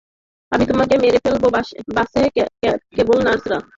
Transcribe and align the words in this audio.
আমি 0.51 0.63
তোমাকে 0.71 0.95
মেরে 1.03 1.19
ফেলবো 1.23 1.47
বাসে 1.95 2.21
কেবল 2.95 3.17
নার্সরা। 3.25 3.57